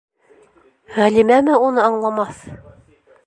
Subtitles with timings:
[0.95, 2.43] Ғәлимәме уны аңламаҫ?